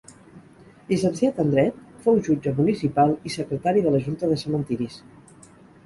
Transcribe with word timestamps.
Llicenciat 0.87 1.41
en 1.43 1.51
dret, 1.57 1.77
fou 2.07 2.17
jutge 2.29 2.55
municipal 2.63 3.15
i 3.31 3.35
secretari 3.37 3.87
de 3.87 3.97
la 3.97 4.05
Junta 4.09 4.35
de 4.35 4.43
Cementiris. 4.47 5.03